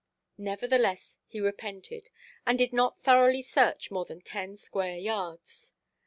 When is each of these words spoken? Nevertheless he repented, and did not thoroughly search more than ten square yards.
Nevertheless 0.39 1.19
he 1.27 1.39
repented, 1.39 2.09
and 2.43 2.57
did 2.57 2.73
not 2.73 2.99
thoroughly 2.99 3.43
search 3.43 3.91
more 3.91 4.03
than 4.03 4.19
ten 4.19 4.57
square 4.57 4.97
yards. 4.97 5.75